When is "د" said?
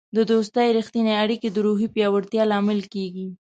0.15-0.17, 1.51-1.57